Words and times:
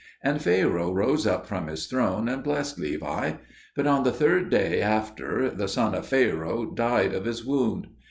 And 0.23 0.41
Pharaoh 0.41 0.91
rose 0.91 1.27
up 1.27 1.45
from 1.45 1.67
his 1.67 1.85
throne 1.85 2.27
and 2.27 2.43
blessed 2.43 2.79
Levi. 2.79 3.33
But 3.75 3.85
on 3.85 4.01
the 4.03 4.11
third 4.11 4.49
day 4.49 4.81
after, 4.81 5.47
the 5.51 5.67
son 5.67 5.93
of 5.93 6.07
Pharaoh 6.07 6.65
died 6.65 7.13
of 7.13 7.25
his 7.25 7.45
wound. 7.45 7.85